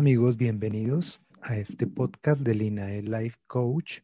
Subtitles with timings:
[0.00, 3.98] Amigos, bienvenidos a este podcast de Linae Life Coach.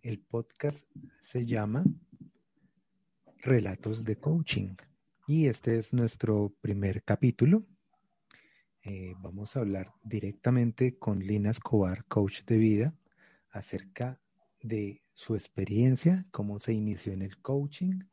[0.00, 0.88] El podcast
[1.20, 1.84] se llama
[3.42, 4.76] Relatos de Coaching
[5.26, 7.66] y este es nuestro primer capítulo.
[8.82, 12.94] Eh, vamos a hablar directamente con Lina Escobar, coach de vida,
[13.50, 14.18] acerca
[14.62, 18.04] de su experiencia, cómo se inició en el coaching,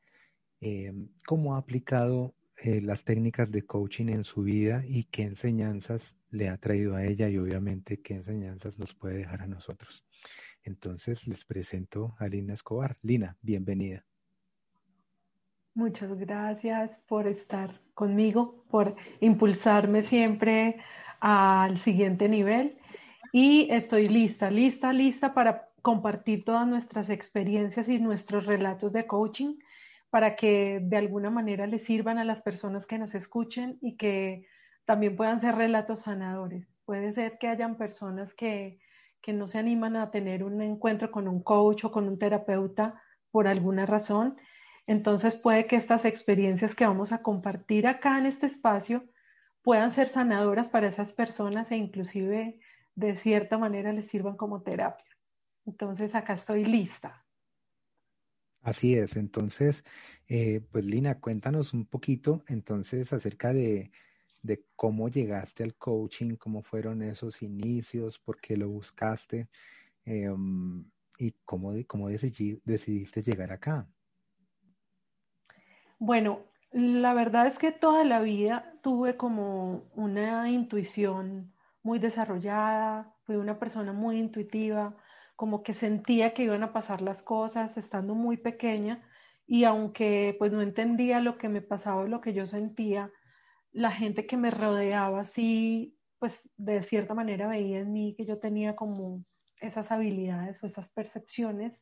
[0.59, 0.91] eh,
[1.25, 6.49] cómo ha aplicado eh, las técnicas de coaching en su vida y qué enseñanzas le
[6.49, 10.05] ha traído a ella y obviamente qué enseñanzas nos puede dejar a nosotros.
[10.63, 12.97] Entonces les presento a Lina Escobar.
[13.01, 14.05] Lina, bienvenida.
[15.73, 20.77] Muchas gracias por estar conmigo, por impulsarme siempre
[21.19, 22.77] al siguiente nivel
[23.31, 29.55] y estoy lista, lista, lista para compartir todas nuestras experiencias y nuestros relatos de coaching
[30.09, 34.47] para que de alguna manera les sirvan a las personas que nos escuchen y que
[34.87, 36.65] también puedan ser relatos sanadores.
[36.85, 38.79] Puede ser que hayan personas que,
[39.21, 43.01] que no se animan a tener un encuentro con un coach o con un terapeuta
[43.29, 44.37] por alguna razón.
[44.87, 49.03] Entonces puede que estas experiencias que vamos a compartir acá en este espacio
[49.61, 52.61] puedan ser sanadoras para esas personas e inclusive
[52.95, 55.05] de cierta manera les sirvan como terapia.
[55.65, 57.25] Entonces acá estoy lista.
[58.61, 59.17] Así es.
[59.17, 59.83] Entonces,
[60.29, 63.91] eh, pues Lina, cuéntanos un poquito entonces acerca de,
[64.47, 69.49] de cómo llegaste al coaching, cómo fueron esos inicios, por qué lo buscaste
[70.05, 70.85] em,
[71.19, 73.87] y cómo, cómo decidiste llegar acá.
[75.99, 76.39] Bueno,
[76.71, 81.53] la verdad es que toda la vida tuve como una intuición
[81.83, 84.95] muy desarrollada, fui una persona muy intuitiva,
[85.35, 89.03] como que sentía que iban a pasar las cosas estando muy pequeña
[89.45, 93.11] y aunque pues no entendía lo que me pasaba lo que yo sentía,
[93.77, 98.39] la gente que me rodeaba sí, pues de cierta manera veía en mí que yo
[98.39, 99.23] tenía como
[99.61, 101.79] esas habilidades o esas percepciones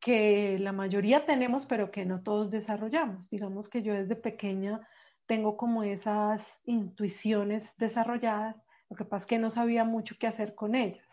[0.00, 3.30] que la mayoría tenemos, pero que no todos desarrollamos.
[3.30, 4.80] Digamos que yo desde pequeña
[5.26, 8.56] tengo como esas intuiciones desarrolladas,
[8.88, 11.06] lo que pasa es que no sabía mucho qué hacer con ellas.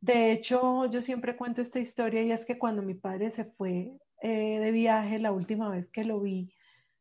[0.00, 3.92] De hecho, yo siempre cuento esta historia y es que cuando mi padre se fue
[4.22, 6.54] eh, de viaje, la última vez que lo vi,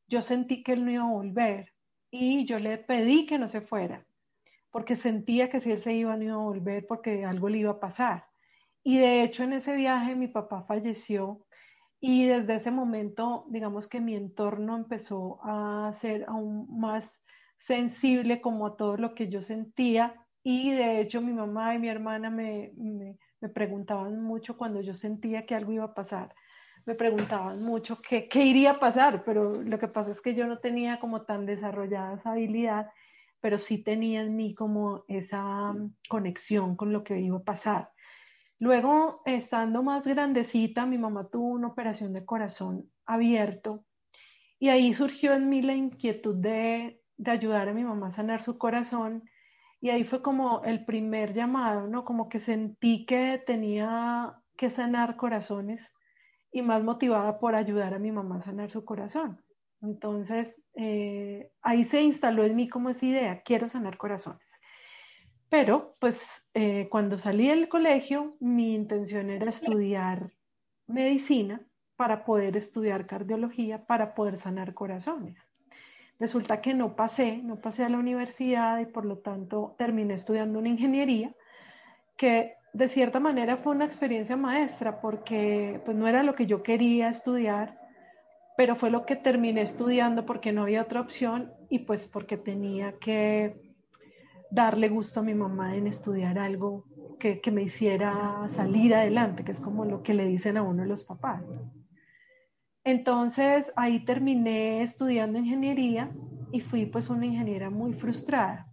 [0.09, 1.74] yo sentí que él no iba a volver
[2.17, 4.05] y yo le pedí que no se fuera,
[4.71, 7.71] porque sentía que si él se iba no iba a volver porque algo le iba
[7.71, 8.25] a pasar.
[8.83, 11.45] Y de hecho en ese viaje mi papá falleció
[11.99, 17.03] y desde ese momento, digamos que mi entorno empezó a ser aún más
[17.67, 21.89] sensible como a todo lo que yo sentía y de hecho mi mamá y mi
[21.89, 26.35] hermana me, me, me preguntaban mucho cuando yo sentía que algo iba a pasar
[26.85, 30.45] me preguntaban mucho qué, qué, iría a pasar, pero lo que pasa es que yo
[30.45, 32.91] no tenía como tan desarrollada esa habilidad,
[33.41, 37.89] pero sí tenía en mí como esa mm, conexión con lo que iba a pasar.
[38.59, 43.83] Luego, estando más grandecita, mi mamá tuvo una operación de corazón abierto
[44.59, 48.41] y ahí surgió en mí la inquietud de, de ayudar a mi mamá a sanar
[48.41, 49.23] su corazón
[49.81, 52.05] y ahí fue como el primer llamado, ¿no?
[52.05, 55.81] Como que sentí que tenía que sanar corazones
[56.55, 59.41] y más motivada por ayudar a mi mamá a sanar su corazón.
[59.81, 64.47] Entonces, eh, ahí se instaló en mí como esa idea, quiero sanar corazones.
[65.49, 66.17] Pero, pues,
[66.53, 70.31] eh, cuando salí del colegio, mi intención era estudiar
[70.87, 71.59] medicina
[71.97, 75.37] para poder estudiar cardiología, para poder sanar corazones.
[76.19, 80.59] Resulta que no pasé, no pasé a la universidad y por lo tanto terminé estudiando
[80.59, 81.35] una ingeniería
[82.15, 86.61] que de cierta manera fue una experiencia maestra porque pues no era lo que yo
[86.61, 87.79] quería estudiar,
[88.57, 92.99] pero fue lo que terminé estudiando porque no había otra opción y pues porque tenía
[92.99, 93.55] que
[94.51, 96.83] darle gusto a mi mamá en estudiar algo
[97.17, 100.83] que, que me hiciera salir adelante, que es como lo que le dicen a uno
[100.83, 101.43] los papás.
[102.83, 106.09] Entonces ahí terminé estudiando ingeniería
[106.51, 108.67] y fui pues una ingeniera muy frustrada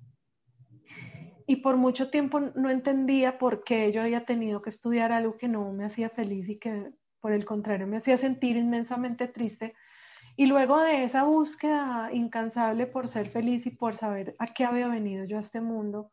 [1.52, 5.48] y por mucho tiempo no entendía por qué yo había tenido que estudiar algo que
[5.48, 9.74] no me hacía feliz y que por el contrario me hacía sentir inmensamente triste.
[10.38, 14.88] Y luego de esa búsqueda incansable por ser feliz y por saber a qué había
[14.88, 16.10] venido yo a este mundo,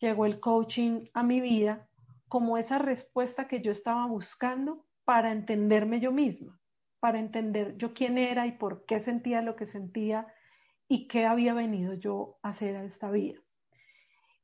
[0.00, 1.88] llegó el coaching a mi vida
[2.28, 6.60] como esa respuesta que yo estaba buscando para entenderme yo misma,
[7.00, 10.26] para entender yo quién era y por qué sentía lo que sentía
[10.88, 13.43] y qué había venido yo a hacer a esta vida.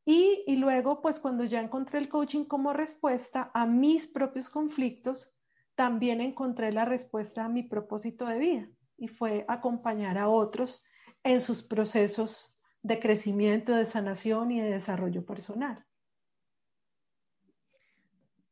[0.05, 5.31] Y, luego, pues cuando ya encontré el coaching como respuesta a mis propios conflictos,
[5.75, 10.83] también encontré la respuesta a mi propósito de vida y fue acompañar a otros
[11.23, 15.85] en sus procesos de crecimiento, de sanación y de desarrollo personal.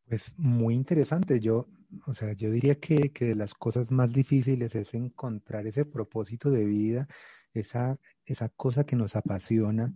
[0.06, 1.40] Pues muy interesante.
[1.40, 1.66] Yo,
[2.06, 6.50] o sea, yo diría que, que de las cosas más difíciles es encontrar ese propósito
[6.50, 7.08] de vida,
[7.52, 9.94] esa, esa cosa que nos apasiona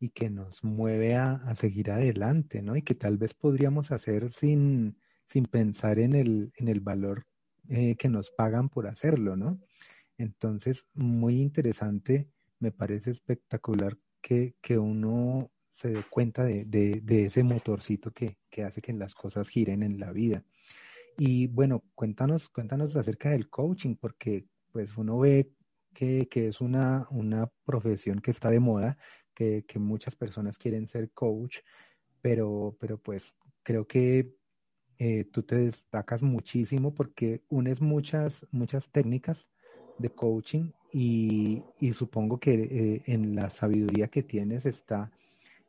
[0.00, 2.74] y que nos mueve a, a, seguir adelante, ¿no?
[2.74, 4.96] Y que tal vez podríamos hacer sin,
[5.28, 7.26] sin pensar en el, en el valor
[7.68, 9.60] eh, que nos pagan por hacerlo, ¿no?
[10.16, 17.26] Entonces, muy interesante, me parece espectacular que, que uno se dé cuenta de, de, de
[17.26, 20.44] ese motorcito que, que, hace que las cosas giren en la vida.
[21.16, 25.52] Y bueno, cuéntanos, cuéntanos acerca del coaching, porque pues uno ve
[25.92, 28.98] que, que es una, una profesión que está de moda,
[29.66, 31.58] que, muchas personas quieren ser coach,
[32.20, 34.34] pero, pero pues creo que
[34.98, 39.48] eh, tú te destacas muchísimo porque unes muchas, muchas técnicas
[39.98, 45.10] de coaching y, y supongo que eh, en la sabiduría que tienes está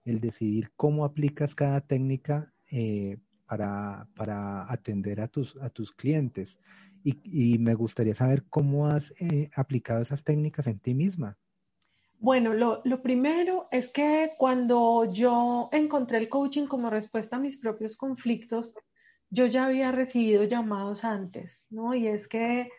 [0.03, 6.59] el decidir cómo aplicas cada técnica eh, para, para, atender a tus, a tus clientes.
[7.03, 9.13] Y, y me gustaría saber cómo has
[9.55, 11.37] aplicado esas técnicas en ti misma.
[12.21, 17.97] Bueno, lo, primero es que cuando yo encontré el coaching como respuesta a mis propios
[17.97, 18.75] conflictos,
[19.31, 21.95] yo ya había recibido llamados antes, ¿no?
[21.95, 22.69] Y es que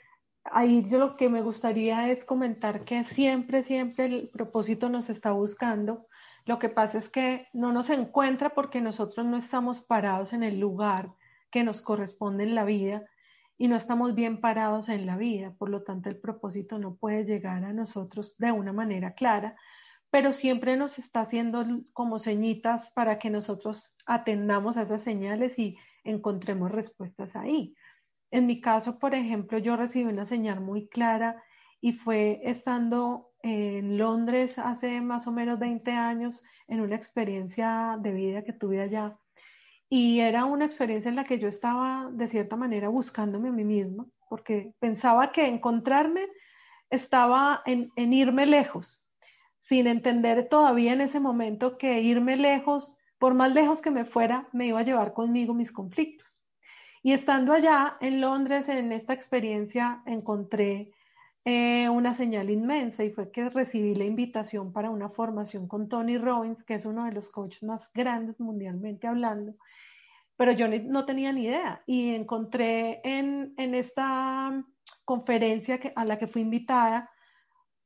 [0.44, 5.32] ahí yo lo que me gustaría es comentar que siempre, siempre el propósito nos está
[5.32, 6.06] buscando.
[6.46, 10.60] Lo que pasa es que no nos encuentra porque nosotros no estamos parados en el
[10.60, 11.14] lugar
[11.50, 13.06] que nos corresponde en la vida
[13.62, 15.54] y no estamos bien parados en la vida.
[15.56, 19.54] Por lo tanto, el propósito no puede llegar a nosotros de una manera clara,
[20.10, 25.76] pero siempre nos está haciendo como señitas para que nosotros atendamos a esas señales y
[26.02, 27.76] encontremos respuestas ahí.
[28.32, 31.40] En mi caso, por ejemplo, yo recibí una señal muy clara
[31.80, 38.10] y fue estando en Londres hace más o menos 20 años en una experiencia de
[38.10, 39.16] vida que tuve allá.
[39.94, 43.62] Y era una experiencia en la que yo estaba de cierta manera buscándome a mí
[43.62, 46.28] misma, porque pensaba que encontrarme
[46.88, 49.04] estaba en, en irme lejos,
[49.60, 54.48] sin entender todavía en ese momento que irme lejos por más lejos que me fuera,
[54.52, 56.40] me iba a llevar conmigo mis conflictos.
[57.02, 60.90] Y estando allá en Londres, en esta experiencia, encontré
[61.44, 66.18] eh, una señal inmensa y fue que recibí la invitación para una formación con Tony
[66.18, 69.54] Robbins, que es uno de los coaches más grandes mundialmente hablando,
[70.36, 74.64] pero yo no tenía ni idea y encontré en, en esta
[75.04, 77.10] conferencia a la que fui invitada,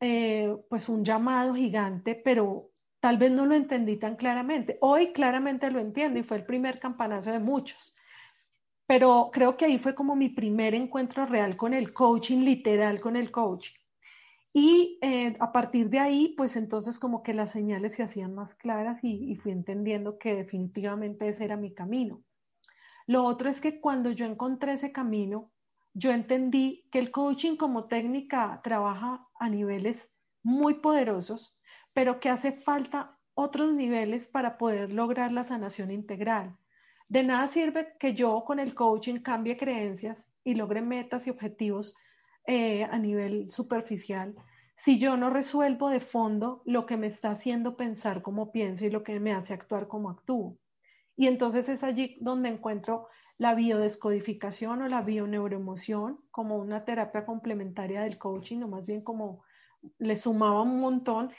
[0.01, 2.71] eh, pues un llamado gigante, pero
[3.07, 4.79] Tal vez no lo entendí tan claramente.
[4.81, 7.95] Hoy claramente lo entiendo y fue el primer campanazo de muchos.
[8.87, 13.17] Pero creo que ahí fue como mi primer encuentro real con el coaching, literal con
[13.17, 13.75] el coaching.
[14.53, 18.55] Y eh, a partir de ahí, pues entonces como que las señales se hacían más
[18.55, 22.23] claras y fui entendiendo que definitivamente ese era mi camino.
[23.07, 25.51] Lo otro es que cuando yo encontré ese camino,
[25.93, 30.09] yo entendí que el coaching como técnica trabaja a niveles
[30.43, 31.57] muy poderosos
[31.97, 36.55] pero que hace falta otros niveles para poder lograr la sanación integral.
[37.09, 41.95] De nada sirve que yo con el coaching cambie creencias y logre metas y objetivos
[42.47, 44.35] eh, a nivel superficial
[44.85, 48.91] si yo no resuelvo de fondo lo que me está haciendo pensar como pienso y
[48.91, 50.57] lo que me hace actuar como actúo.
[51.17, 53.09] Y entonces es allí donde encuentro
[53.39, 59.43] la biodescodificación o la bioneuroemoción como una terapia complementaria del coaching, o más bien como
[59.99, 61.33] le sumaba un montón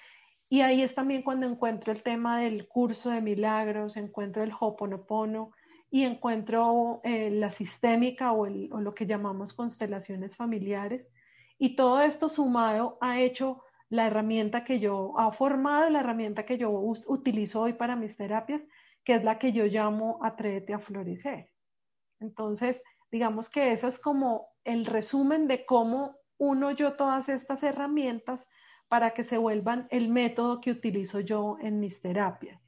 [0.50, 5.52] y ahí es también cuando encuentro el tema del curso de milagros, encuentro el Hoponopono
[5.90, 11.08] y encuentro eh, la sistémica o, o lo que llamamos constelaciones familiares.
[11.58, 16.58] Y todo esto sumado ha hecho la herramienta que yo, ha formado la herramienta que
[16.58, 18.62] yo utilizo hoy para mis terapias,
[19.04, 21.50] que es la que yo llamo Atrévete a Florecer.
[22.20, 28.42] Entonces, digamos que eso es como el resumen de cómo uno yo todas estas herramientas
[28.90, 32.67] para que se vuelvan el método que utilizo yo en mis terapias.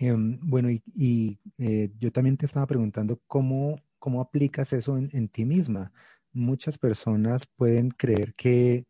[0.00, 5.44] Em, bueno, y, eh, yo también te estaba preguntando cómo, cómo aplicas eso en, ti
[5.44, 5.92] misma.
[6.32, 8.86] Muchas personas pueden creer que,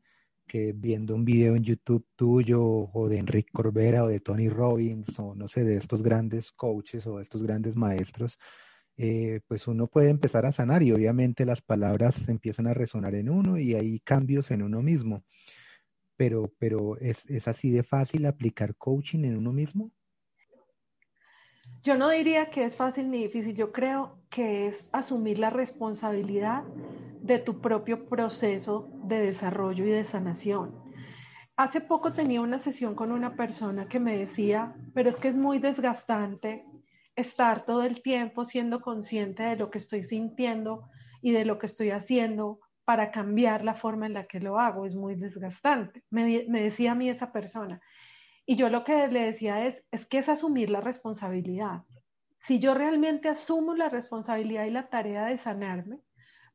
[0.46, 5.18] que, viendo un video en YouTube tuyo o de Enrique Corbera o de Tony Robbins
[5.18, 8.38] o no sé, de estos grandes coaches o estos grandes maestros,
[8.96, 13.30] eh, pues uno puede empezar a sanar y obviamente las palabras empiezan a resonar en
[13.30, 15.24] uno y hay cambios en uno mismo.
[16.16, 19.92] Pero, pero ¿es, ¿es así de fácil aplicar coaching en uno mismo?
[21.82, 26.64] Yo no diría que es fácil ni difícil, yo creo que es asumir la responsabilidad
[27.22, 30.70] de tu propio proceso de desarrollo y de sanación.
[31.56, 35.36] hace poco tenía una sesión con una persona que me decía, pero es que es
[35.36, 36.64] muy desgastante
[37.16, 40.88] estar todo el tiempo siendo consciente de lo que estoy sintiendo
[41.22, 44.84] y de lo que estoy haciendo para cambiar la forma en la que lo hago.
[44.84, 46.02] Es muy desgastante.
[46.10, 47.80] Me, decía a mí esa persona.
[48.46, 51.82] Y yo lo que le decía es, es que es asumir la responsabilidad.
[52.38, 56.00] Si yo realmente asumo la responsabilidad y la tarea de sanarme,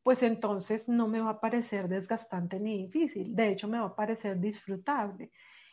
[0.03, 3.35] pues entonces no me va a parecer desgastante ni difícil.
[3.35, 5.31] De hecho, me va a parecer disfrutable.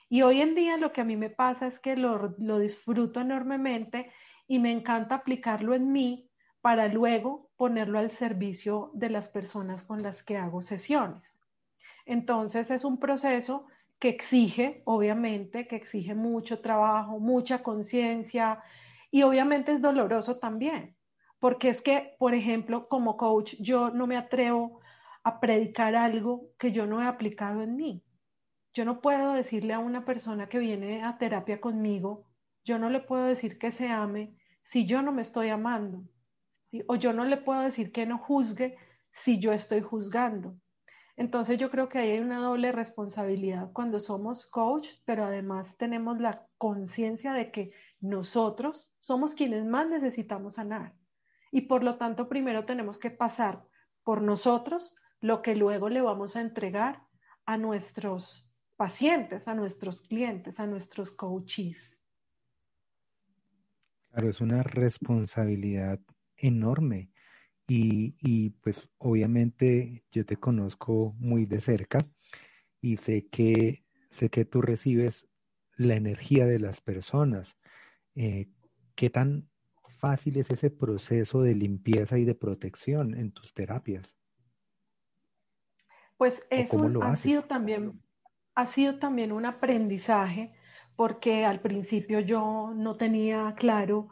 [0.08, 3.20] Y hoy en día lo que a mí me pasa es que lo, lo disfruto
[3.20, 4.10] enormemente
[4.46, 6.30] y me encanta aplicarlo en mí
[6.60, 11.22] para luego ponerlo al servicio de las personas con las que hago sesiones.
[12.06, 13.66] Entonces es un proceso
[13.98, 18.62] que exige, obviamente, que exige mucho trabajo, mucha conciencia
[19.10, 20.96] y obviamente es doloroso también,
[21.38, 24.80] porque es que, por ejemplo, como coach, yo no me atrevo
[25.24, 28.04] a predicar algo que yo no he aplicado en mí.
[28.74, 32.26] Yo no puedo decirle a una persona que viene a terapia conmigo,
[32.64, 36.04] yo no le puedo decir que se ame si yo no me estoy amando.
[36.88, 38.76] O yo no le puedo decir que no juzgue
[39.10, 40.56] si yo estoy juzgando.
[41.16, 46.46] Entonces yo creo que hay una doble responsabilidad cuando somos coach, pero además tenemos la
[46.58, 47.70] conciencia de que
[48.02, 50.94] nosotros somos quienes más necesitamos sanar.
[51.50, 53.64] Y por lo tanto, primero tenemos que pasar
[54.04, 57.02] por nosotros lo que luego le vamos a entregar
[57.46, 58.46] a nuestros
[58.76, 61.78] pacientes, a nuestros clientes, a nuestros coaches.
[64.10, 65.98] Claro, es una responsabilidad
[66.36, 67.10] enorme
[67.68, 72.06] y, y, pues obviamente yo te conozco muy de cerca
[72.80, 75.28] y sé que sé que tú recibes
[75.76, 77.56] la energía de las personas.
[78.14, 78.48] Eh,
[78.94, 79.48] ¿Qué tan
[79.88, 84.16] fácil es ese proceso de limpieza y de protección en tus terapias?
[86.16, 88.00] Pues eso ha sido también
[88.54, 90.54] ha sido también un aprendizaje
[90.96, 94.08] porque al principio yo no tenía claro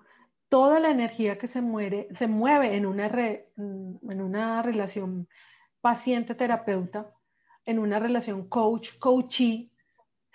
[0.49, 5.29] toda la energía que se, muere, se mueve en una, mm, en una relación
[5.81, 7.11] paciente-terapeuta,
[7.65, 9.71] en una relación coach-coachee,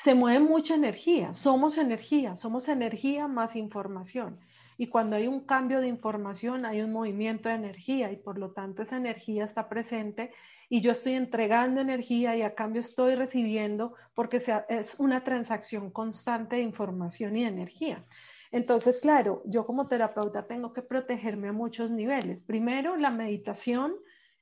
[0.04, 1.34] se mueve mucha energía.
[1.34, 4.36] Somos energía, somos energía más información.
[4.78, 8.51] Y cuando hay un cambio de información, hay un movimiento de energía y por lo
[8.51, 10.32] tanto esa energía está presente
[10.70, 16.58] y yo estoy entregando energía y a cambio estoy recibiendo porque es una transacción constante
[16.58, 18.06] de información y energía.
[18.51, 22.41] Entonces, claro, yo como terapeuta tengo que protegerme a muchos niveles.
[22.46, 23.94] Primero, la meditación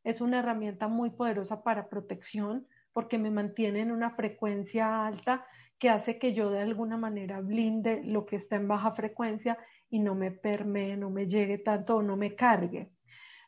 [0.04, 5.46] es una herramienta muy poderosa para protección porque me mantiene en una frecuencia alta
[5.78, 9.58] que hace que yo de alguna manera blinde lo que está en baja frecuencia
[9.90, 12.90] y no me permee, no me llegue tanto o no me cargue.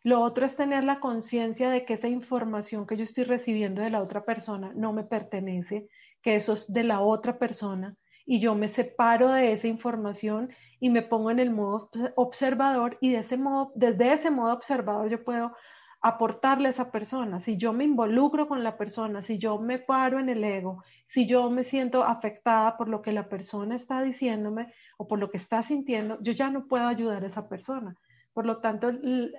[0.04, 3.90] Lo otro es tener la conciencia de que esa información que yo estoy recibiendo de
[3.90, 5.88] la otra persona no me pertenece,
[6.22, 7.96] que eso es de la otra persona
[8.30, 13.14] y yo me separo de esa información y me pongo en el modo observador y
[13.14, 15.56] de ese modo, desde ese modo observador yo puedo
[16.00, 17.40] aportarle a esa persona.
[17.40, 21.26] Si yo me involucro con la persona, si yo me paro en el ego, si
[21.26, 25.38] yo me siento afectada por lo que la persona está diciéndome o por lo que
[25.38, 27.96] está sintiendo, yo ya no puedo ayudar a esa persona.
[28.32, 28.92] Por lo tanto,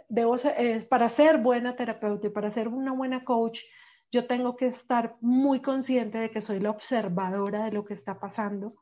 [0.09, 0.37] debo
[0.88, 3.61] para ser buena terapeuta y para ser una buena coach,
[4.12, 8.19] yo tengo que estar muy consciente de que soy la observadora de lo que está
[8.19, 8.75] pasando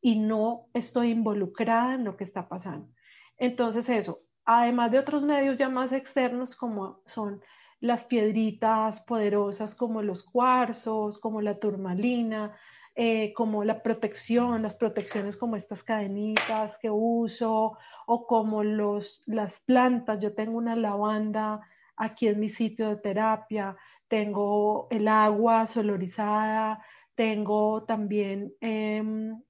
[0.00, 2.88] y no estoy involucrada en lo que está pasando.
[3.36, 7.40] Entonces eso, además de otros medios ya más externos como son
[7.80, 12.56] las piedritas poderosas como los cuarzos, como la turmalina,
[12.94, 19.52] eh, como la protección, las protecciones como estas cadenitas que uso o como los, las
[19.64, 20.20] plantas.
[20.20, 21.60] Yo tengo una lavanda
[22.00, 23.76] aquí en mi sitio de terapia,
[24.08, 26.82] tengo el agua solorizada,
[27.14, 29.40] tengo también em,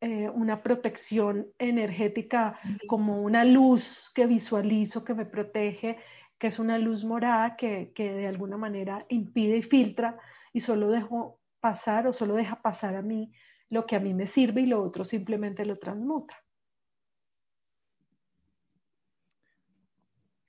[0.00, 2.58] eh, una protección energética
[2.88, 5.98] como una luz que visualizo que me protege,
[6.38, 10.18] que es una luz morada que, que de alguna manera impide y filtra
[10.52, 13.32] y solo dejo pasar o solo deja pasar a mí
[13.70, 16.34] lo que a mí me sirve y lo otro simplemente lo transmuta.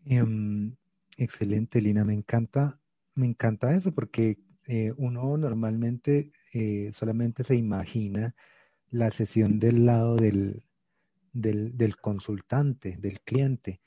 [0.08, 0.76] Em,
[1.18, 2.04] excelente, Lina.
[2.06, 2.80] Me encanta,
[3.16, 8.36] me encanta eso porque eh, uno normalmente eh, solamente se imagina
[8.90, 10.64] la sesión del lado del,
[11.34, 13.82] del, del consultante, del cliente,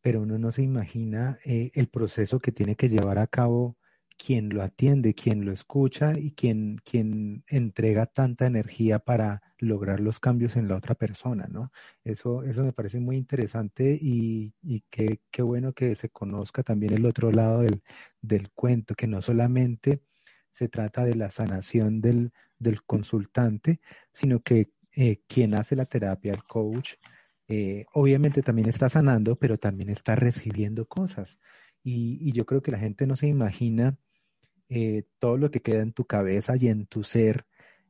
[0.00, 3.76] pero uno no se imagina eh, el proceso que tiene que llevar a cabo
[4.16, 10.20] quien lo atiende, quien lo escucha y quien, quien entrega tanta energía para lograr los
[10.20, 11.70] cambios en la otra persona, ¿no?
[12.04, 17.06] Eso, eso me parece muy interesante y, y qué, bueno que se conozca también el
[17.06, 17.82] otro lado del,
[18.20, 20.02] del cuento, que no solamente
[20.52, 23.80] se trata de la sanación del, del consultante,
[24.12, 26.94] sino que eh, quien hace la terapia, el coach,
[27.48, 31.38] eh, obviamente también está sanando, pero también está recibiendo cosas.
[31.82, 33.96] Y, yo creo que la gente no se imagina
[34.68, 37.46] eh, todo lo que queda en tu cabeza y en tu ser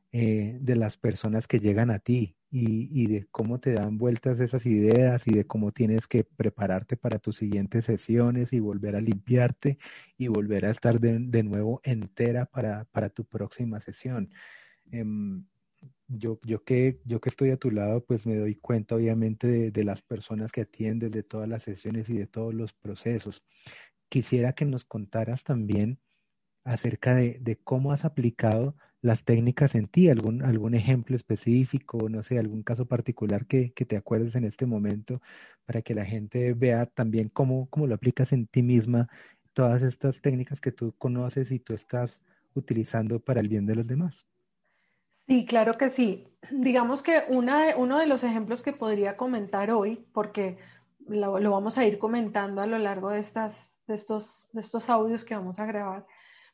[0.09, 5.27] de las personas que llegan a ti y, de cómo te dan vueltas esas ideas
[5.27, 9.77] y de cómo tienes que prepararte para tus siguientes sesiones y volver a limpiarte
[10.17, 14.31] y volver a estar de, de nuevo entera para, para, tu próxima sesión.
[14.91, 15.45] Em,
[16.07, 19.83] yo, yo, que, yo que estoy a tu lado, pues me doy cuenta obviamente de,
[19.83, 23.43] las personas que atiendes, de todas las sesiones y de todos los procesos.
[24.09, 25.99] Quisiera que nos contaras también
[26.67, 32.23] acerca de, de cómo has aplicado las técnicas en ti, algún, algún ejemplo específico, no
[32.23, 35.21] sé, algún caso particular que, que, te acuerdes en este momento,
[35.65, 39.07] para que la gente vea también cómo, cómo lo aplicas en ti misma,
[39.53, 42.21] todas estas técnicas que tú conoces y tú estás
[42.53, 44.27] utilizando para el bien de los demás.
[45.27, 46.23] Sí, claro que sí.
[46.51, 50.57] Digamos que una uno de los ejemplos que podría comentar hoy, porque
[51.07, 53.55] lo, vamos a ir comentando a lo largo de, estas,
[53.87, 56.05] de, estos, de estos audios que vamos a grabar,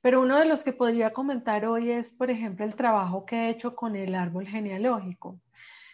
[0.03, 3.49] pero uno de los que podría comentar hoy es, por ejemplo, el trabajo que he
[3.49, 5.39] hecho con el árbol genealógico.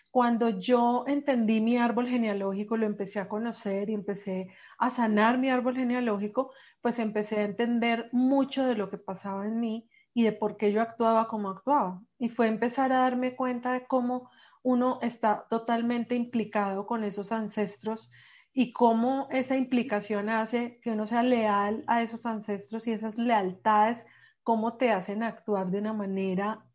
[0.10, 4.48] Cuando yo entendí mi árbol genealógico, lo empecé a conocer y empecé
[4.80, 6.51] a sanar mi árbol genealógico,
[6.82, 10.72] pues empecé a entender mucho de lo que pasaba en mí y de por qué
[10.72, 12.01] yo actuaba como actuaba.
[12.18, 14.32] Y fue empezar a darme cuenta de cómo
[14.63, 18.10] uno está totalmente implicado con esos ancestros
[18.53, 24.04] y cómo esa implicación hace que uno sea leal a esos ancestros y esas lealtades,
[24.43, 26.65] cómo te hacen actuar de una manera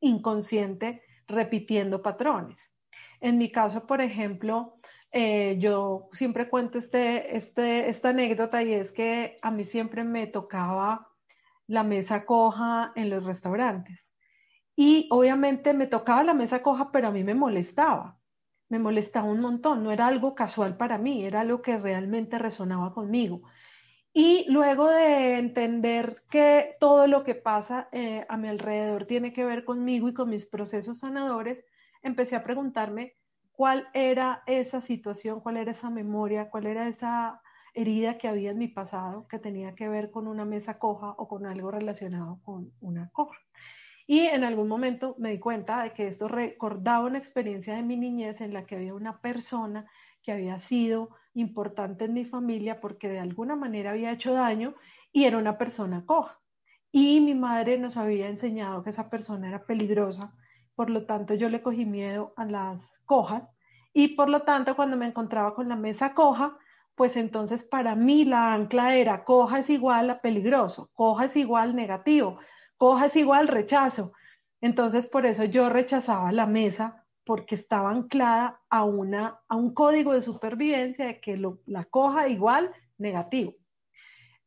[0.00, 2.58] inconsciente repitiendo patrones.
[3.20, 4.80] En mi caso, por ejemplo,
[5.12, 10.26] eh, yo siempre cuento este, este, esta anécdota y es que a mí siempre me
[10.26, 11.08] tocaba
[11.66, 13.98] la mesa coja en los restaurantes.
[14.76, 18.19] Y obviamente me tocaba la mesa coja, pero a mí me molestaba.
[18.70, 19.84] Me molestaba un montón.
[19.84, 23.42] No era algo casual para mí, era algo que realmente resonaba conmigo.
[24.12, 29.44] Y luego de entender que todo lo que pasa eh, a mi alrededor tiene que
[29.44, 31.64] ver conmigo y con mis procesos sanadores,
[32.02, 33.14] empecé a preguntarme
[33.52, 37.40] cuál era esa situación, cuál era esa memoria, cuál era esa
[37.74, 41.28] herida que había en mi pasado que tenía que ver con una mesa coja o
[41.28, 43.38] con algo relacionado con una coja.
[44.10, 47.96] Y en algún momento me di cuenta de que esto recordaba una experiencia de mi
[47.96, 49.86] niñez en la que había una persona
[50.20, 54.74] que había sido importante en mi familia porque de alguna manera había hecho daño
[55.12, 56.40] y era una persona coja.
[56.90, 60.34] Y mi madre nos había enseñado que esa persona era peligrosa,
[60.74, 63.44] por lo tanto yo le cogí miedo a las cojas
[63.92, 66.58] y por lo tanto cuando me encontraba con la mesa coja,
[66.96, 71.76] pues entonces para mí la ancla era coja es igual a peligroso, coja es igual
[71.76, 72.40] negativo,
[72.80, 74.14] coja es igual rechazo.
[74.62, 80.14] Entonces por eso yo rechazaba la mesa porque estaba anclada a, una, a un código
[80.14, 83.52] de supervivencia de que la coja igual negativo.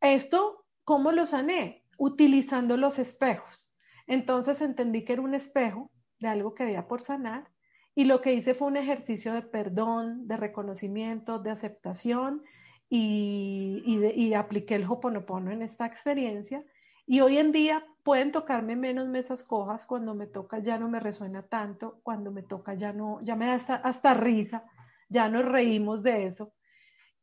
[0.02, 1.86] Esto, ¿cómo lo sané?
[2.00, 3.72] Utilizando los espejos.
[4.08, 7.48] Entonces entendí que era un espejo de algo que había por sanar
[7.94, 12.42] y lo que hice fue un ejercicio de perdón, de reconocimiento, de aceptación
[12.90, 16.64] y, y, apliqué el Hoponopono en esta experiencia.
[17.06, 21.00] Y hoy en día pueden tocarme menos mesas cojas, cuando me toca ya no me
[21.00, 24.64] resuena tanto, cuando me toca ya no, ya me da hasta, risa,
[25.10, 26.54] ya nos reímos de eso.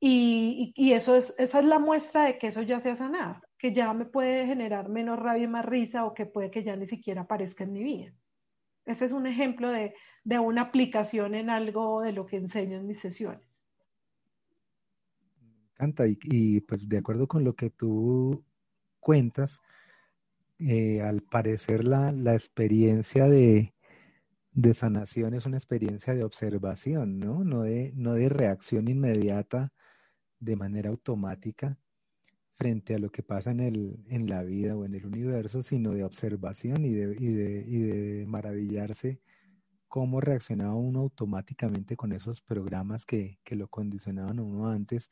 [0.00, 3.40] Y, y, eso es, esa es la muestra de que eso ya se ha sanado,
[3.58, 6.74] que ya me puede generar menos rabia y más risa o que puede que ya
[6.76, 8.12] ni siquiera aparezca en mi vida.
[8.86, 12.86] Ese es un ejemplo de, de una aplicación en algo de lo que enseño en
[12.86, 13.46] mis sesiones.
[15.40, 18.44] Me encanta y, pues de acuerdo con lo que tú
[19.00, 19.60] cuentas,
[20.58, 23.74] eh, al parecer la, la experiencia de,
[24.52, 27.44] de, sanación es una experiencia de observación, ¿no?
[27.44, 29.72] No de, no de reacción inmediata
[30.38, 31.78] de manera automática
[32.54, 35.92] frente a lo que pasa en, el, en la vida o en el universo, sino
[35.92, 39.20] de observación y de, y de, y de maravillarse
[39.88, 45.10] cómo reaccionaba uno automáticamente con esos programas que, que lo condicionaban a uno antes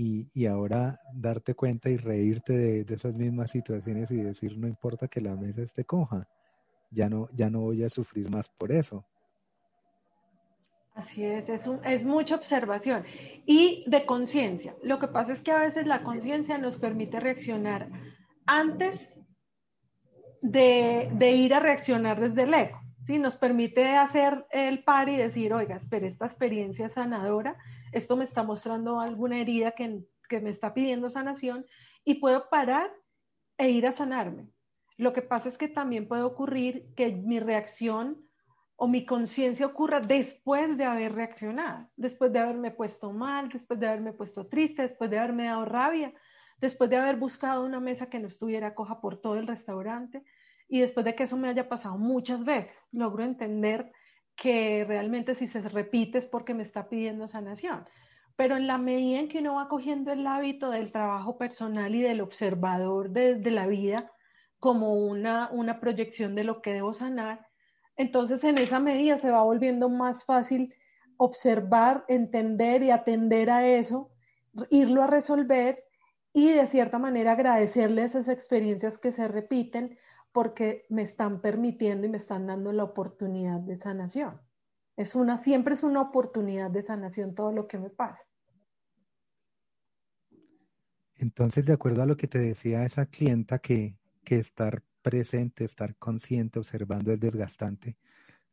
[0.00, 5.20] y, ahora darte cuenta y reírte de, esas mismas situaciones y decir no importa que
[5.20, 6.28] la mesa esté coja,
[6.90, 9.04] ya no, ya no voy a sufrir más por eso.
[10.94, 13.04] Así es, es, un, es mucha observación
[13.44, 14.74] y de conciencia.
[14.82, 17.88] Lo que pasa es que a veces la conciencia nos permite reaccionar
[18.46, 19.00] antes
[20.42, 22.80] de, ir a reaccionar desde el ego.
[23.06, 23.18] ¿sí?
[23.18, 27.56] Nos permite hacer el par y decir, oiga, espera, esta experiencia sanadora,
[27.92, 31.66] esto me está mostrando alguna herida que, que me está pidiendo sanación
[32.04, 32.90] y puedo parar
[33.56, 34.48] e ir a sanarme.
[34.96, 38.28] Lo que pasa es que también puede ocurrir que mi reacción
[38.76, 43.88] o mi conciencia ocurra después de haber reaccionado, después de haberme puesto mal, después de
[43.88, 46.12] haberme puesto triste, después de haberme dado rabia,
[46.60, 50.22] después de haber buscado una mesa que no estuviera coja por todo el restaurante
[50.68, 53.90] y después de que eso me haya pasado muchas veces, logro entender
[54.40, 57.84] que realmente si se repite es porque me está pidiendo sanación.
[58.36, 62.00] Pero en la medida en que uno va cogiendo el hábito del trabajo personal y
[62.00, 64.12] del observador desde la vida
[64.60, 67.46] como una, una proyección de lo que debo sanar,
[67.96, 70.72] entonces en esa medida se va volviendo más fácil
[71.16, 74.12] observar, entender y atender a eso,
[74.70, 75.82] irlo a resolver
[76.32, 79.98] y de cierta manera agradecerle esas experiencias que se repiten
[80.32, 84.40] porque me están permitiendo y me están dando la oportunidad de sanación.
[84.96, 88.20] Es una, siempre es una oportunidad de sanación todo lo que me pasa.
[91.16, 95.96] Entonces, de acuerdo a lo que te decía esa clienta, que, que estar presente, estar
[95.96, 97.96] consciente, observando es desgastante,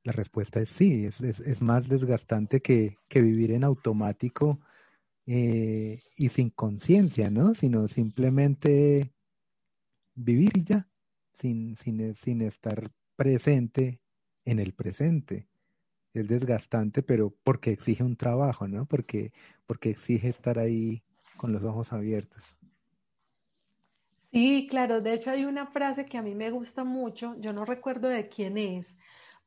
[0.04, 4.60] la respuesta es sí, es, es, más desgastante que, que, vivir en automático
[5.26, 7.56] eh, y sin conciencia, ¿no?
[7.56, 9.12] Sino simplemente
[10.14, 10.88] vivir y ya
[11.38, 14.02] sin, sin, sin estar presente
[14.46, 15.48] en el presente.
[16.14, 18.86] Es desgastante, pero porque exige un trabajo, ¿no?
[18.88, 19.34] Porque,
[19.66, 21.04] porque exige estar ahí
[21.38, 22.58] con los ojos abiertos.
[24.32, 27.64] Sí, claro, de hecho hay una frase que a mí me gusta mucho, yo no
[27.64, 28.86] recuerdo de quién es,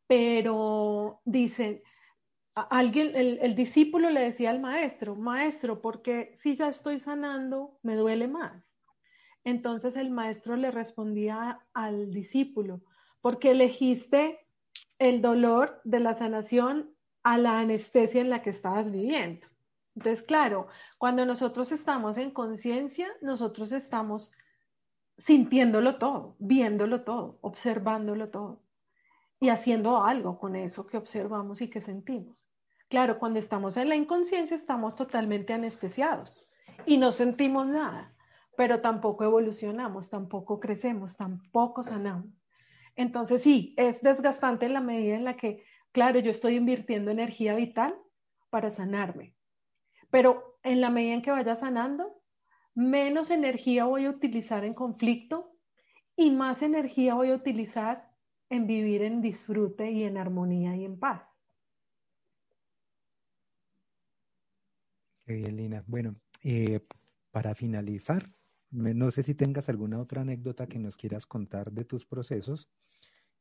[0.07, 1.83] pero dice,
[2.55, 7.97] alguien, el, el discípulo le decía al maestro, maestro, porque si ya estoy sanando, me
[7.97, 8.68] duele más.
[9.49, 12.83] Entonces el maestro le respondía al discípulo,
[13.23, 14.41] porque elegiste
[14.99, 16.91] el dolor de la sanación
[17.23, 19.47] a la anestesia en la que estabas viviendo.
[19.97, 24.31] Entonces, claro, cuando nosotros estamos en conciencia, nosotros estamos
[25.17, 28.61] sintiéndolo todo, viéndolo todo, observándolo todo
[29.41, 32.47] y haciendo algo con eso que observamos y que sentimos.
[32.91, 36.47] Claro, cuando estamos en la inconsciencia estamos totalmente anestesiados
[36.85, 38.13] y no sentimos nada
[38.59, 42.27] pero tampoco evolucionamos, tampoco crecemos, tampoco sanamos.
[42.97, 47.55] Entonces sí, es desgastante en la medida en la que, claro, yo estoy invirtiendo energía
[47.55, 47.95] vital
[48.51, 49.37] para sanarme,
[50.11, 52.21] pero en la medida en que vaya sanando,
[52.75, 55.53] menos energía voy a utilizar en conflicto
[56.17, 58.11] y más energía voy a utilizar
[58.51, 61.23] en vivir en disfrute y en armonía y en paz.
[65.25, 65.85] Qué bien, Lina.
[65.87, 66.11] Bueno,
[66.43, 66.81] eh,
[67.31, 68.25] para finalizar,
[68.71, 72.69] no sé si tengas alguna otra anécdota que nos quieras contar de tus procesos,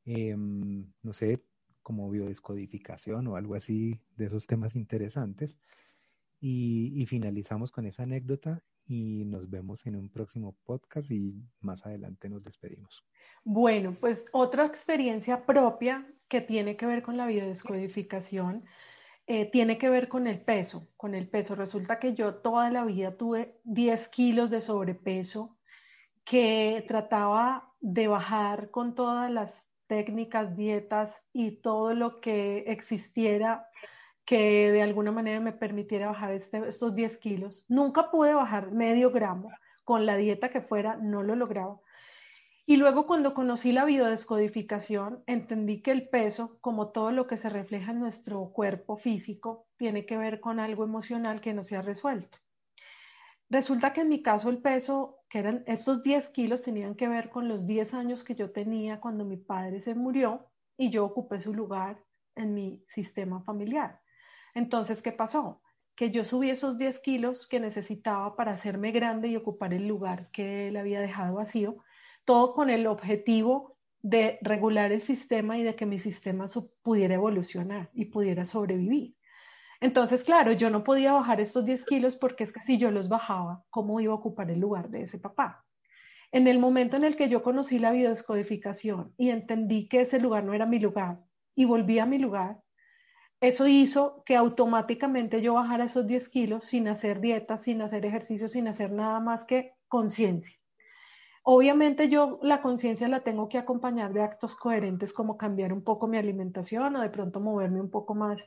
[0.06, 1.44] em, no sé,
[1.82, 5.58] como biodescodificación o algo así de esos temas interesantes.
[6.40, 12.30] Y, finalizamos con esa anécdota y nos vemos en un próximo podcast y más adelante
[12.30, 13.04] nos despedimos.
[13.44, 18.66] Bueno, pues otra experiencia propia que tiene que ver con la biodescodificación
[19.28, 21.56] eh, tiene que ver con el peso, con el peso.
[21.56, 25.58] Resulta que yo toda la vida tuve 10 kilos de sobrepeso
[26.24, 29.54] que trataba de bajar con todas las
[29.88, 33.68] técnicas, dietas y todo lo que existiera
[34.26, 37.66] que de alguna manera me permitiera bajar este, estos 10 kilos.
[37.70, 39.52] Nunca pude bajar medio gramo,
[39.84, 41.80] con la dieta que fuera no lo lograba.
[42.70, 47.48] Y luego cuando conocí la biodescodificación, entendí que el peso, como todo lo que se
[47.50, 51.82] refleja en nuestro cuerpo físico, tiene que ver con algo emocional que no se ha
[51.82, 52.38] resuelto.
[53.50, 57.30] Resulta que en mi caso el peso, que eran estos 10 kilos, tenían que ver
[57.30, 61.40] con los 10 años que yo tenía cuando mi padre se murió y yo ocupé
[61.40, 62.04] su lugar
[62.36, 64.02] en mi sistema familiar.
[64.54, 65.62] Entonces, ¿qué pasó?
[65.96, 70.30] Que yo subí esos 10 kilos que necesitaba para hacerme grande y ocupar el lugar
[70.32, 71.78] que él había dejado vacío
[72.28, 76.48] todo con el objetivo de regular el sistema y de que mi sistema
[76.84, 79.16] pudiera evolucionar y pudiera sobrevivir.
[79.80, 83.08] Entonces, claro, yo no podía bajar estos 10 kilos porque es que si yo los
[83.08, 85.64] bajaba, ¿cómo iba a ocupar el lugar de ese papá?
[86.34, 90.44] En el momento en el que yo conocí la biodescodificación y entendí que ese lugar
[90.44, 91.20] no era mi lugar
[91.56, 92.60] y volví a mi lugar,
[93.40, 98.50] eso hizo que automáticamente yo bajara esos 10 kilos sin hacer dieta, sin hacer ejercicio,
[98.50, 100.58] sin hacer nada más que conciencia.
[101.50, 106.06] Obviamente yo la conciencia la tengo que acompañar de actos coherentes como cambiar un poco
[106.06, 108.44] mi alimentación o de pronto moverme un poco más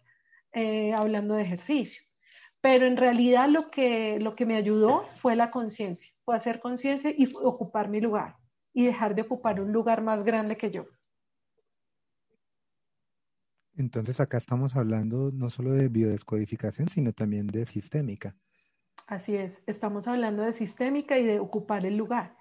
[0.52, 2.02] eh, hablando de ejercicio.
[2.60, 7.10] Pero en realidad lo que, lo que me ayudó fue la conciencia, fue hacer conciencia
[7.16, 8.36] y ocupar mi lugar
[8.74, 10.84] y dejar de ocupar un lugar más grande que yo.
[13.78, 18.36] Entonces acá estamos hablando no solo de biodescodificación, sino también de sistémica.
[19.06, 22.38] Así es, estamos hablando de sistémica y de ocupar el lugar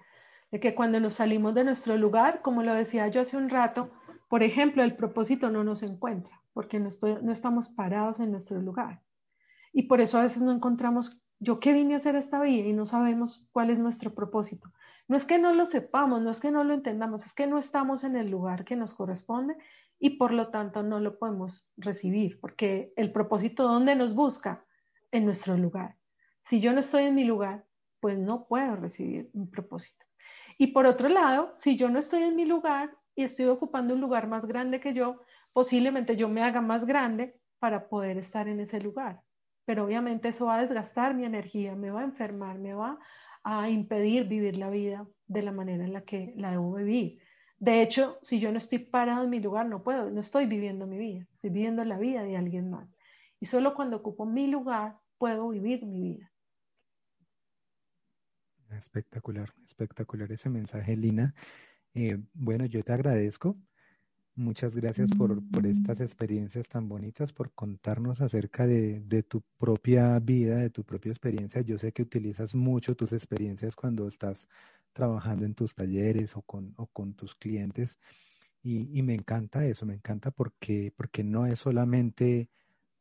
[0.50, 3.90] de que cuando nos salimos de nuestro lugar, como lo decía yo hace un rato,
[4.28, 6.88] por ejemplo, el propósito no nos encuentra, porque no,
[7.22, 9.02] no estamos parados en nuestro lugar.
[9.72, 12.72] Y por eso a veces no encontramos, yo qué vine a hacer esta vida y
[12.72, 14.70] no sabemos cuál es nuestro propósito.
[15.08, 17.58] No es que no lo sepamos, no es que no lo entendamos, es que no
[17.58, 19.56] estamos en el lugar que nos corresponde
[19.98, 24.64] y por lo tanto no lo podemos recibir, porque el propósito, ¿dónde nos busca?
[25.12, 25.96] En nuestro lugar.
[26.48, 27.64] Si yo no estoy en mi lugar,
[27.98, 30.06] pues no puedo recibir un propósito.
[30.60, 34.00] Y por otro lado, si yo no estoy en mi lugar y estoy ocupando un
[34.02, 35.22] lugar más grande que yo,
[35.54, 39.22] posiblemente yo me haga más grande para poder estar en ese lugar.
[39.64, 42.98] Pero obviamente eso va a desgastar mi energía, me va a enfermar, me va
[43.42, 47.20] a impedir vivir la vida de la manera en la que la debo vivir.
[47.58, 50.86] De hecho, si yo no estoy parado en mi lugar, no puedo, no estoy viviendo
[50.86, 52.86] mi vida, estoy viviendo la vida de alguien más.
[53.40, 56.30] Y solo cuando ocupo mi lugar puedo vivir mi vida.
[58.80, 61.34] Espectacular, espectacular ese mensaje, Lina.
[61.94, 63.56] Eh, bueno, yo te agradezco
[64.40, 66.02] Muchas gracias por, por, estas mm.
[66.02, 71.60] experiencias tan bonitas, por contarnos acerca de, de, tu propia vida, de tu propia experiencia.
[71.60, 74.48] Yo sé que utilizas mucho tus experiencias cuando estás
[74.94, 77.98] trabajando en tus talleres o con, o con tus clientes.
[78.62, 82.48] Y, y, me encanta eso, me encanta porque, porque no es solamente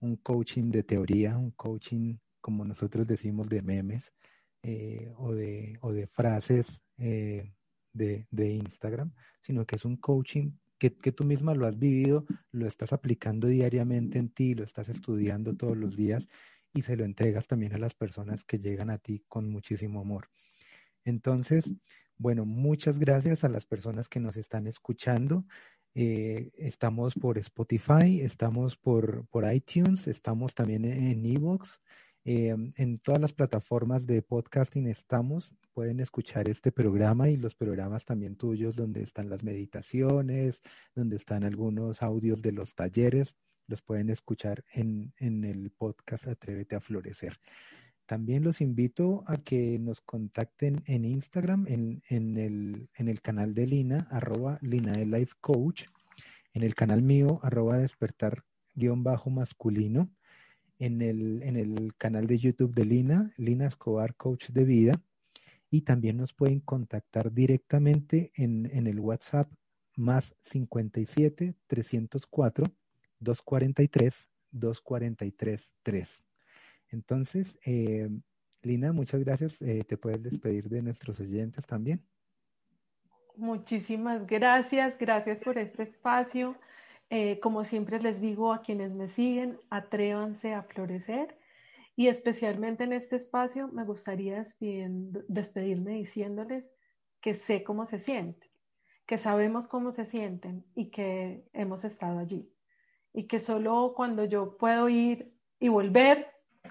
[0.02, 4.12] un coaching de teoría, un coaching, como nosotros decimos, de memes
[4.64, 7.54] eh, o, de, o de frases eh,
[7.94, 12.66] de, de Instagram, sino que es un coaching que, tú misma lo has vivido, lo
[12.66, 16.28] estás aplicando diariamente en ti, lo estás estudiando todos los días
[16.74, 20.30] y se lo entregas también a las personas que llegan a ti con muchísimo amor.
[21.04, 21.74] Entonces,
[22.18, 25.46] bueno, muchas gracias a las personas que nos están escuchando.
[25.96, 31.82] Eh, estamos por Spotify, estamos por, por iTunes, estamos también en Evox.
[32.26, 38.06] Eh, en todas las plataformas de podcasting estamos, pueden escuchar este programa y los programas
[38.06, 40.62] también tuyos donde están las meditaciones,
[40.94, 43.36] donde están algunos audios de los talleres,
[43.68, 47.38] los pueden escuchar en, en el podcast Atrévete a Florecer.
[48.06, 53.54] También los invito a que nos contacten en Instagram, en, en, el, en el canal
[53.54, 55.86] de Lina, arroba Lina de Life Coach,
[56.54, 60.10] en el canal mío, arroba despertar guion bajo masculino,
[60.80, 65.02] en el, en el canal de YouTube de Lina, Lina Escobar, Coach de Vida,
[65.70, 69.52] y también nos pueden contactar directamente en, en el WhatsApp
[69.96, 72.66] más 57 304
[73.20, 76.24] 243 243 3.
[76.92, 78.10] Entonces, eh,
[78.64, 79.62] Lina, muchas gracias.
[79.62, 82.02] Eh, te puedes despedir de nuestros oyentes también.
[83.36, 86.56] Muchísimas gracias, gracias por este espacio.
[87.10, 91.38] Eh, como siempre les digo a quienes me siguen, atrévanse a florecer
[91.96, 96.64] y especialmente en este espacio me gustaría despedirme diciéndoles
[97.20, 98.50] que sé cómo se sienten,
[99.06, 102.50] que sabemos cómo se sienten y que hemos estado allí.
[103.12, 106.28] Y que solo cuando yo puedo ir y volver,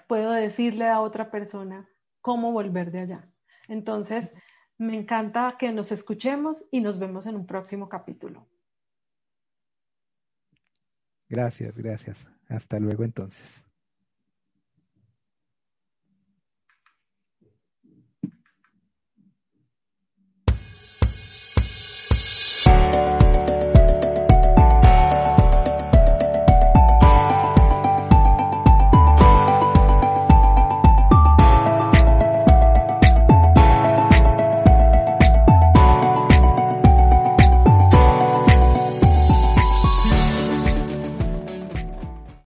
[0.07, 1.89] puedo decirle a otra persona
[2.23, 3.29] cómo volver de allá.
[3.67, 4.31] Entonces,
[4.79, 8.47] me encanta que nos escuchemos y nos vemos en un próximo capítulo.
[11.29, 12.27] Gracias, gracias.
[12.49, 13.68] Hasta luego entonces.